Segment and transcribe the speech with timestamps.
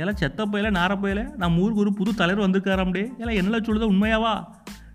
[0.00, 3.04] எல்லாம் செத்த போயில நார போயில நம்ம ஊருக்கு ஒரு புது தலைவர் வந்திருக்காராம்டே.
[3.18, 4.32] எல்லாம் என்ன சொல்லுது உண்மையாவா?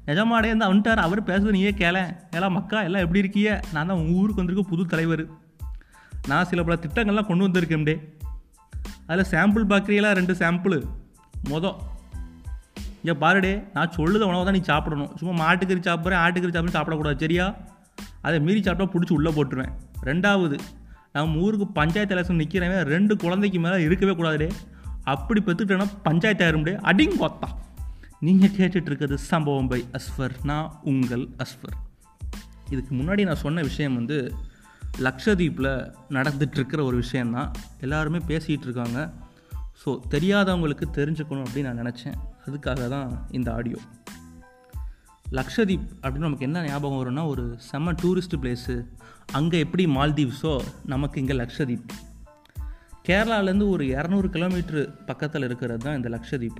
[0.07, 1.97] நிஜமாடே இருந்தால் வந்துட்டார் அவர் பேசுறது நீயே கேள.
[2.31, 5.23] எல்லாம் மக்கா எல்லாம் எப்படி இருக்கிய நான் தான் உங்கள் ஊருக்கு வந்திருக்க புது தலைவர்.
[6.27, 7.95] நான் சில பல திட்டங்கள்லாம் கொண்டு வந்திருக்கேன்டே
[9.07, 10.77] அதில் சாம்பிள் பார்க்குறீங்களா ரெண்டு சாம்பிள்
[11.49, 11.79] மொதல்
[13.01, 15.09] இங்கே பாருடே நான் சொல்லுத உணவை தான் நீ சாப்பிடணும்.
[15.19, 17.45] சும்மா மாட்டுக்கறி சாப்பிட்றேன் ஆட்டுக்கறி சாப்பிட்றேன் சாப்பிடக்கூடாது சரியா?
[18.21, 19.73] அதை மீறி சாப்பிட்டா பிடிச்சி உள்ளே போட்டுருவேன்.
[20.09, 20.57] ரெண்டாவது
[21.15, 24.49] நம்ம ஊருக்கு பஞ்சாயத்து எலெக்ஷன் நிற்கிறவன் ரெண்டு குழந்தைக்கு மேலே இருக்கவே கூடாதுடே.
[25.03, 27.49] அப்படி பெற்றுக்கிட்டேன்னா பஞ்சாயத்து ஆயிரம் முடியாது அடிங் பார்த்தா
[28.19, 31.77] நீங்கள் கேட்டுட்ருக்கிறது சம்பவம் பை அஸ்வர் நான் உங்கள் அஸ்ஃபர்
[32.69, 34.35] இதுக்கு முன்னாடி நான் சொன்ன விஷயம் வந்து
[34.99, 39.13] லக்ஷதீப்பில் நடந்துட்டுருக்கிற ஒரு விஷயந்தான் எல்லாருமே பேசிகிட்டு இருக்காங்க
[39.85, 42.17] ஸோ தெரியாதவங்களுக்கு தெரிஞ்சுக்கணும் அப்படின்னு நான் நினச்சேன்.
[42.47, 43.77] அதுக்காக தான் இந்த ஆடியோ.
[45.31, 48.85] லக்ஷதீப் அப்படின்னு நமக்கு என்ன ஞாபகம் வரும்னா ஒரு செம்ம டூரிஸ்ட் பிளேஸு.
[49.31, 51.87] அங்கே எப்படி மால்தீவ்ஸோ நமக்கு இங்கே லக்ஷதீப்.
[53.07, 56.59] கேரளாலேருந்து ஒரு இரநூறு கிலோமீட்ரு பக்கத்தில் இருக்கிறது தான் இந்த லக்ஷதீப்.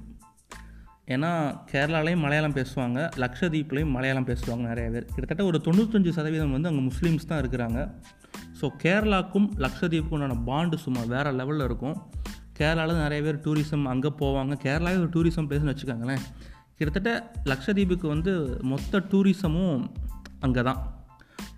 [1.14, 1.30] ஏன்னா
[1.72, 5.08] கேரளாலையும் மலையாளம் பேசுவாங்க லக்ஷதீப்லேயும் மலையாளம் பேசுவாங்க நிறைய பேர்.
[5.14, 7.80] கிட்டத்தட்ட ஒரு தொண்ணூத்தஞ்சு சதவீதம் வந்து அங்கே முஸ்லீம்ஸ் தான் இருக்கிறாங்க.
[8.60, 11.98] ஸோ கேரளாக்கும் லக்ஷதீப்புக்கும் உண்டான பாண்டு சும்மா வேறு லெவலில் இருக்கும்.
[12.60, 14.54] கேரளாவில் நிறைய பேர் டூரிசம் அங்கே போவாங்க.
[14.66, 16.24] கேரளாவே ஒரு டூரிசம் பிளேஸ்னு வச்சுக்கோங்களேன்.
[16.78, 17.12] கிட்டத்தட்ட
[17.52, 18.32] லக்ஷதீபுக்கு வந்து
[18.72, 19.84] மொத்த டூரிசமும்
[20.48, 20.80] அங்கே தான்.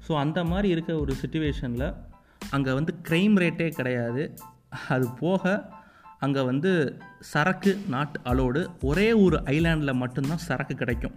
[0.08, 1.88] ஸோ அந்த மாதிரி இருக்க ஒரு சுச்சுவேஷனில்
[2.56, 4.24] அங்கே வந்து க்ரைம் ரேட்டே கிடையாது.
[4.90, 5.74] அது போக
[6.20, 11.16] அங்கே வந்து சரக்கு நாட் அலோடு ஒரே ஒரு ஐலாண்டில் மட்டும்தான் சரக்கு கிடைக்கும்.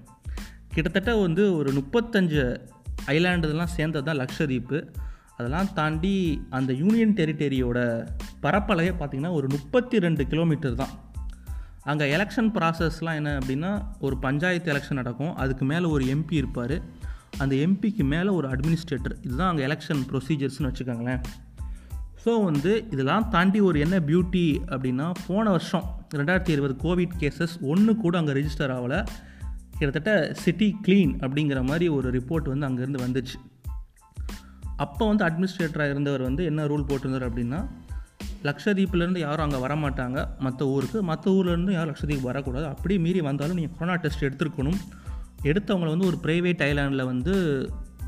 [0.69, 2.61] கிட்டத்தட்ட வந்து ஒரு முப்பத்தஞ்சு
[3.07, 4.89] ஐலாண்டுலாம் சேர்ந்தது தான் லக்ஷதீப்பு.
[5.37, 8.09] அதெல்லாம் தாண்டி அந்த யூனியன் டெரிட்டரியோட
[8.43, 10.89] பரப்பளவே பார்த்திங்கன்னா ஒரு முப்பத்தி ரெண்டு கிலோமீட்டர் தான்.
[11.85, 15.35] அங்கே எலெக்ஷன் ப்ராசஸ்லாம் என்ன அப்படின்னா ஒரு பஞ்சாயத்து எலெக்ஷன் நடக்கும்.
[15.35, 16.83] அதுக்கு மேலே ஒரு எம்பி இருப்பார்.
[17.39, 21.23] அந்த எம்பிக்கு மேலே ஒரு அட்மினிஸ்ட்ரேட்டர் இதுதான் அங்கே எலெக்ஷன் ப்ரொசீஜர்ஸ்னு வச்சுக்கோங்களேன்.
[22.25, 27.97] ஸோ வந்து இதெல்லாம் தாண்டி ஒரு என்ன பியூட்டி அப்படின்னா போன வருஷம் ரெண்டாயிரத்தி இருபது கோவிட் கேசஸ் ஒன்று
[27.97, 29.01] கூட அங்கே ரிஜிஸ்டர் ஆகலை.
[29.79, 33.37] கிட்டத்தட்ட சிட்டி க்ளீன் அப்படிங்கிற மாதிரி ஒரு ரிப்போர்ட் வந்து அங்கேருந்து வந்துச்சு.
[34.77, 37.61] அப்போ வந்து அட்மினிஸ்ட்ரேட்டராக இருந்தவர் வந்து என்ன ரூல் போட்டிருந்தார் அப்படின்னா
[38.49, 42.67] லக்ஷதீப்லேருந்து யாரும் அங்கே வரமாட்டாங்க மற்ற ஊருக்கு மற்ற ஊர்லேருந்து யாரும் லக்ஷதீப் வரக்கூடாது.
[42.67, 44.79] அப்படியே மீறி வந்தாலும் நீங்கள் கொரோனா டெஸ்ட் எடுத்துருக்கணும்.
[45.43, 47.35] எடுத்தவங்களை வந்து ஒரு ப்ரைவேட் ஐலாண்டில் வந்து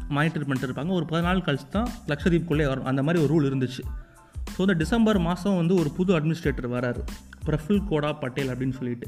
[0.09, 0.93] மானிட்டர் பண்ணிட்டு இருப்பாங்க.
[0.99, 2.85] ஒரு பதினாலு கழிச்சு தான் லக்ஷதீப்குள்ளே வரும்.
[2.85, 3.83] அந்த மாதிரி ஒரு ரூல் இருந்துச்சு.
[4.61, 7.03] ஸோ இந்த டிசம்பர் மாதம் வந்து ஒரு புது அட்மினிஸ்ட்ரேட்டர் வராரு.
[7.47, 9.07] பிரஃபுல் கோடா பட்டேல் அப்படின்னு சொல்லிட்டு.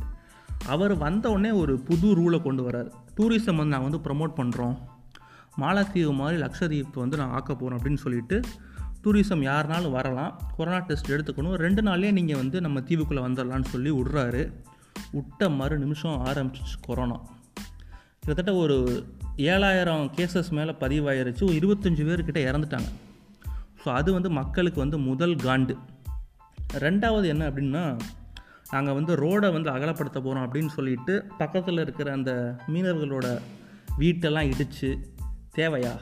[0.67, 2.89] அவர் வந்தவுடனே ஒரு புது ரூலை கொண்டு வரார்.
[3.17, 4.75] டூரிசம் வந்து நாங்கள் வந்து ப்ரமோட் பண்ணுறோம்
[5.61, 8.41] மாலத்தீவு மாதிரி லக்ஷதீப் வந்து நான் ஆக்க போகிறோம் அப்படின்னு சொல்லிட்டு
[9.05, 10.41] டூரிசம் யாருனாலும் வரலாம்.
[10.57, 11.55] கொரோனா டெஸ்ட் எடுத்துக்கணும்.
[11.55, 14.43] ரெண்டு நாள்லேயே நீங்கள் வந்து நம்ம தீவுக்குள்ளே வந்துடலான்னு சொல்லி விட்றாரு.
[15.12, 17.21] விட்ட மறு நிமிஷம் ஆரம்பிச்சிச்சு கொரோனா
[18.19, 21.43] கிட்டத்தட்ட ஒரு ஏழாயிரம் கேசஸ் மேலே பதிவாயிருச்சு.
[21.43, 22.91] ஒரு இருபத்தஞ்சி பேர்கிட்ட இறந்துட்டாங்க.
[23.84, 25.75] ஸோ அது வந்து மக்களுக்கு வந்து முதல் காண்டு.
[26.78, 27.98] ரெண்டாவது என்ன அப்படின்னா
[28.70, 33.41] நாங்கள் வந்து ரோடை வந்து அகலப்படுத்த போகிறோம் அப்படின்னு சொல்லிட்டு பக்கத்தில் இருக்கிற அந்த மீனவர்களோட
[33.98, 34.91] வீட்டெல்லாம் இடித்து
[35.56, 35.94] தேவையா?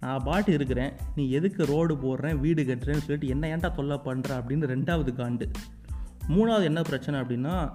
[0.00, 0.92] நான் பாட்டு இருக்கிறேன்.
[1.14, 5.48] நீ எதுக்கு ரோடு போடுறேன் வீடு கட்டுறேன்னு சொல்லிட்டு என்ன ஏன்டா தொல்லை பண்ணுற அப்படின்னு ரெண்டாவது காண்டு.
[6.28, 7.72] மூணாவது என்ன பிரச்சனை அப்படின்னா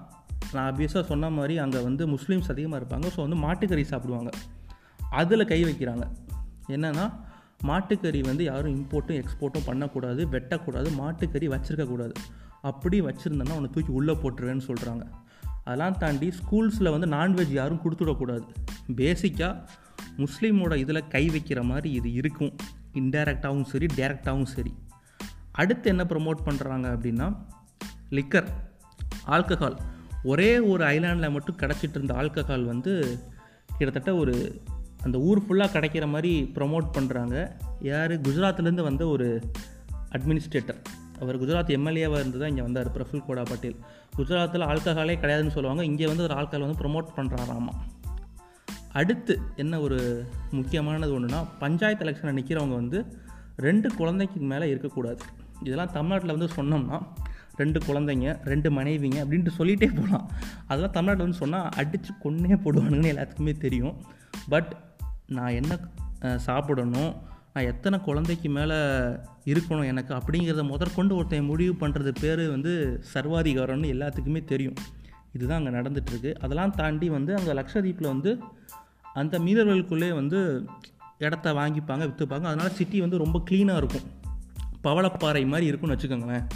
[0.52, 3.06] நான் அபியஸாக சொன்ன மாதிரி அங்கே வந்து முஸ்லீம்ஸ் அதிகமாக இருப்பாங்க.
[3.16, 4.30] ஸோ வந்து மாட்டுக்கறி சாப்பிடுவாங்க.
[5.10, 6.04] அதில் கை வைக்கிறாங்க.
[6.68, 7.26] என்னென்னா
[7.66, 12.14] மாட்டுக்கறி வந்து யாரும் இம்போர்ட்டும் எக்ஸ்போர்ட்டும் பண்ணக்கூடாது வெட்டக்கூடாது மாட்டுக்கறி வச்சுருக்கக்கூடாது.
[12.62, 15.06] அப்படி வச்சுருந்தேன்னா அவனை தூக்கி உள்ளே போட்டுருவேன்னு சொல்கிறாங்க
[15.64, 18.42] அதெல்லாம் தாண்டி ஸ்கூல்ஸில் வந்து நான்வெஜ் யாரும் கொடுத்துடக்கூடாது.
[18.96, 19.64] பேசிக்காக
[20.16, 22.52] முஸ்லீமோட இதில் கை வைக்கிற மாதிரி இது இருக்கும்.
[22.94, 24.74] இன்டைரக்டாகவும் சரி டேரெக்டாகவும் சரி.
[25.52, 27.36] அடுத்து என்ன ப்ரமோட் பண்ணுறாங்க அப்படின்னா
[28.10, 28.48] லிக்கர்
[29.26, 29.76] ஆல்கஹால்
[30.22, 33.18] ஒரே ஒரு ஐலாண்டில் மட்டும் கிடச்சிட்டு இருந்த ஆல்கஹால் வந்து
[33.78, 34.62] கிட்டத்தட்ட ஒரு
[35.04, 37.36] அந்த ஊர் ஃபுல்லாக கிடைக்கிற மாதிரி ப்ரொமோட் பண்ணுறாங்க
[37.80, 38.12] யார்?
[38.20, 39.42] குஜராத்லேருந்து வந்த ஒரு
[40.12, 40.80] அட்மினிஸ்ட்ரேட்டர்
[41.20, 43.76] அவர் குஜராத் எம்எல்ஏவாக இருந்து தான் இங்கே வந்தார் பிரஃபுல் கோடா பட்டேல்.
[44.16, 45.84] குஜராத்தில் ஆல்கஹாலே கிடையாதுன்னு சொல்லுவாங்க.
[45.84, 47.74] இங்கே வந்து ஒரு ஆல்கஹால் வந்து ப்ரொமோட் பண்ணுறாராமா
[48.92, 53.06] அடுத்து என்ன ஒரு முக்கியமானது ஒன்றுனா பஞ்சாயத்து எலெக்ஷனில் நிற்கிறவங்க வந்து
[53.56, 55.20] ரெண்டு குழந்தைக்கு மேலே இருக்கக்கூடாது.
[55.62, 56.98] இதெல்லாம் தமிழ்நாட்டில் வந்து சொன்னோம்னா
[57.56, 60.30] ரெண்டு குழந்தைங்க ரெண்டு மனைவிங்க அப்படின்ட்டு சொல்லிகிட்டே போகலாம்
[60.66, 63.96] அதெல்லாம் தமிழ்நாட்டில் வந்து சொன்னால் அடித்து கொன்னே போடுவானுங்கன்னு எல்லாத்துக்குமே தெரியும்.
[64.48, 64.76] பட்
[65.36, 65.72] நான் என்ன
[66.36, 67.10] சாப்பிடணும்
[67.52, 68.76] நான் எத்தனை குழந்தைக்கு மேலே
[69.52, 72.72] இருக்கணும் எனக்கு அப்படிங்கிறத முதற்கொண்டு ஒருத்தன் முடிவு பண்ணுறது பேர் வந்து
[73.14, 74.78] சர்வாதிகாரம்னு எல்லாத்துக்குமே தெரியும்.
[75.32, 78.30] இதுதான் அங்கே நடந்துகிட்ருக்கு அதெல்லாம் தாண்டி வந்து அங்கே லக்ஷதீப்பில் வந்து
[79.14, 80.38] அந்த மீனவர்களுக்குள்ளே வந்து
[81.18, 84.06] இடத்த வாங்கிப்பாங்க விற்றுப்பாங்க அதனால் சிட்டி வந்து ரொம்ப க்ளீனாக இருக்கும்.
[84.84, 86.46] பவளப்பாறை மாதிரி இருக்கும்னு வச்சுக்கோங்களேன்.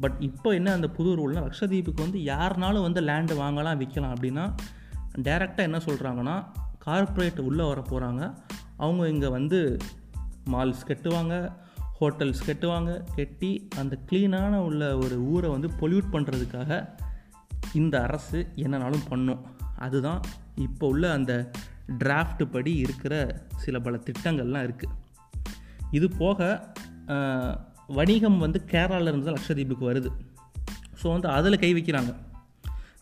[0.00, 4.44] பட் இப்போ என்ன அந்த புது ரூல்னால் லக்ஷதீப்புக்கு வந்து யாருனாலும் வந்து லேண்டு வாங்கலாம் விற்கலாம் அப்படின்னா
[5.28, 6.36] டைரெக்டாக என்ன சொல்கிறாங்கன்னா
[6.84, 8.22] கார்ப்பரேட் உள்ளே வர போகிறாங்க
[8.76, 9.60] அவங்க இங்கே வந்து
[10.52, 11.34] மால்ஸ் கட்டுவாங்க
[11.98, 12.90] ஹோட்டல்ஸ் கட்டுவாங்க.
[13.16, 13.50] கட்டி
[13.80, 16.70] அந்த க்ளீனான உள்ள ஒரு ஊரை வந்து பொல்யூட் பண்ணுறதுக்காக
[17.80, 19.42] இந்த அரசு என்னனாலும் பண்ணும்.
[19.86, 20.20] அதுதான்
[20.66, 21.32] இப்போ உள்ள அந்த
[22.02, 23.14] டிராஃப்ட் படி இருக்கிற
[23.64, 24.94] சில பல திட்டங்கள்லாம் இருக்குது
[25.90, 26.48] இது போக
[27.98, 30.10] வணிகம் வந்து கேரளாவிலேருந்து தான் லட்சத்தீவுக்கு வருது.
[31.00, 32.12] ஸோ வந்து அதில் கை வைக்கிறாங்க.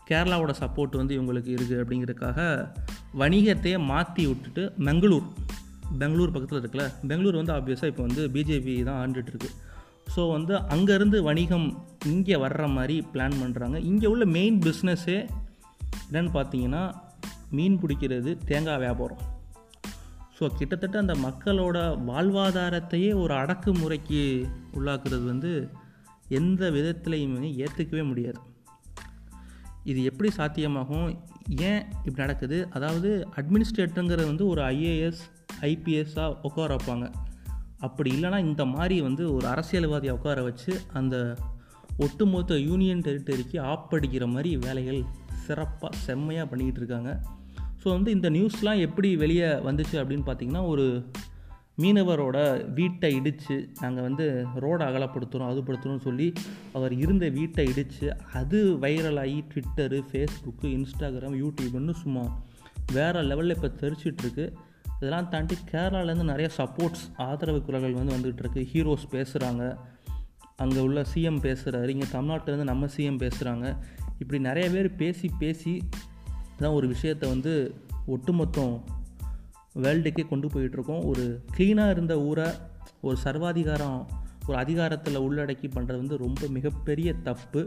[0.09, 2.69] கேரளாவோட சப்போர்ட் வந்து இவங்களுக்கு இருக்குது அப்படிங்கிறதுக்காக
[3.21, 5.27] வணிகத்தையே மாற்றி விட்டுட்டு பெங்களூர்.
[5.99, 6.91] பெங்களூர் பக்கத்தில் இருக்குல்ல?
[7.07, 9.49] பெங்களூர் வந்து ஆப்வியஸாக இப்போ வந்து பிஜேபி தான் ஆண்டுட்டுருக்கு.
[10.15, 11.67] ஸோ வந்து அங்கேருந்து வணிகம்
[12.05, 15.19] இங்கே வர்ற மாதிரி பிளான் பண்ணுறாங்க இங்கே உள்ள மெயின் பிஸ்னஸ்ஸே
[16.07, 16.83] என்னன்னு பார்த்தீங்கன்னா
[17.49, 19.21] மீன் பிடிக்கிறது தேங்காய் வியாபாரம்.
[20.39, 25.69] ஸோ கிட்டத்தட்ட அந்த மக்களோட வாழ்வாதாரத்தையே ஒரு அடக்குமுறைக்கு உள்ளாக்குறது வந்து
[26.29, 28.39] எந்த விதத்துலையுமே ஏற்றுக்கவே முடியாது.
[29.83, 31.19] இது எப்படி சாத்தியமாகும்?
[31.59, 32.67] ஏன் இப்படி நடக்குது?
[32.71, 35.21] அதாவது அட்மினிஸ்ட்ரேட்டருங்கிறது வந்து ஒரு ஐஏஎஸ்
[35.61, 37.11] ஐபிஎஸ்ஸாக உட்கார வைப்பாங்க.
[37.79, 41.35] அப்படி இல்லைன்னா இந்த மாதிரி வந்து ஒரு அரசியல்வாதியை உட்கார வச்சு அந்த
[41.97, 45.03] ஒட்டுமொத்த யூனியன் டெரிட்டரிக்கு ஆப்படிக்கிற மாதிரி வேலைகள்
[45.33, 47.21] சிறப்பாக செம்மையாக பண்ணிக்கிட்டு இருக்காங்க.
[47.83, 51.05] ஸோ வந்து இந்த நியூஸ்லாம் எப்படி வெளியே வந்துச்சு அப்படின்னு பார்த்தீங்கன்னா ஒரு
[51.77, 52.37] மீனவரோட
[52.73, 56.33] வீட்டை இடித்து நாங்கள் வந்து ரோடை அகலப்படுத்துகிறோம் அதுபடுத்துகிறோம்னு சொல்லி
[56.71, 62.23] அவர் இருந்த வீட்டை இடித்து அது வைரலாகி ட்விட்டரு ஃபேஸ்புக்கு இன்ஸ்டாகிராம் யூடியூப்னு சும்மா
[62.93, 64.45] வேறு லெவலில் இப்போ தெரிச்சிட்ருக்கு
[64.97, 68.67] இதெல்லாம் தாண்டி கேரளாலேருந்து நிறைய சப்போர்ட்ஸ் ஆதரவு குரல்கள் வந்து வந்துகிட்டு இருக்கு.
[68.73, 69.77] ஹீரோஸ் பேசுகிறாங்க
[70.55, 73.65] அங்கே உள்ள சிஎம் பேசுகிறாரு இங்கே தமிழ்நாட்டிலேருந்து நம்ம சிஎம் பேசுகிறாங்க
[74.19, 75.73] இப்படி நிறைய பேர் பேசி பேசி
[76.57, 77.53] தான் ஒரு விஷயத்தை வந்து
[78.05, 78.83] ஒட்டுமொத்தம்
[79.75, 81.05] வேர்ல்டுக்கே கொண்டு போயிட்டுருக்கோம்.
[81.05, 82.47] ஒரு க்ளீனாக இருந்த ஊரை
[83.01, 83.99] ஒரு சர்வாதிகாரம்
[84.47, 87.63] ஒரு அதிகாரத்தில் உள்ளடக்கி பண்ணுறது வந்து ரொம்ப மிகப்பெரிய தப்பு.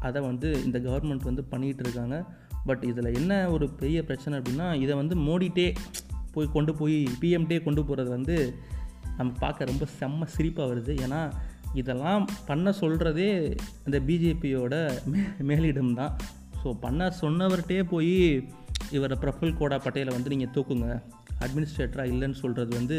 [0.00, 2.24] அதை வந்து இந்த கவர்மெண்ட் வந்து பண்ணிகிட்டு இருக்காங்க
[2.66, 5.74] பட் இதில் என்ன ஒரு பெரிய பிரச்சனை அப்படின்னா இதை வந்து மோடிட்டே
[6.32, 8.54] போய் கொண்டு போய் பிஎம்டே கொண்டு போகிறது வந்து
[9.16, 10.92] நம்ம பார்க்க ரொம்ப செம்ம சிரிப்பாக வருது.
[11.06, 11.32] ஏன்னா
[11.74, 14.74] இதெல்லாம் பண்ண சொல்கிறதே இந்த பிஜேபியோட
[15.06, 16.16] மே மேலிடம் தான்
[16.62, 18.48] ஸோ பண்ண சொன்னவர்கிட்டே போய்
[18.90, 20.88] இவரை பிரஃபுல் கோடா பட்டேலை வந்து நீங்கள் தூக்குங்க.
[21.40, 22.98] அட்மினிஸ்ட்ரேட்டராக இல்லைன்னு சொல்கிறது வந்து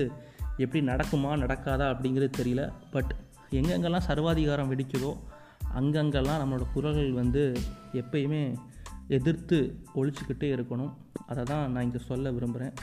[0.58, 2.64] எப்படி நடக்குமா நடக்காதா அப்படிங்கிறது தெரியல.
[2.92, 3.12] பட்
[3.52, 5.12] எங்கெங்கெல்லாம் சர்வாதிகாரம் வெடிக்குதோ
[5.80, 7.44] அங்கங்கெல்லாம் நம்மளோட குரல்கள் வந்து
[7.94, 8.42] எப்பயுமே
[9.08, 9.58] எதிர்த்து
[9.96, 10.92] ஒழிச்சுக்கிட்டே இருக்கணும்.
[11.28, 12.74] அதை தான் நான் இங்கே சொல்ல விரும்புகிறேன்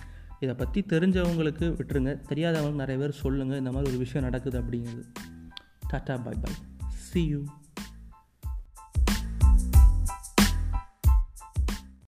[0.41, 2.13] இதை பற்றி தெரிஞ்சவங்களுக்கு விட்டுருங்க.
[2.29, 5.05] தெரியாதவங்களுக்கு நிறைய பேர் சொல்லுங்கள் இந்த மாதிரி ஒரு விஷயம் நடக்குது அப்படிங்கிறது.
[5.93, 6.59] Tata bye bye.
[7.07, 7.41] See you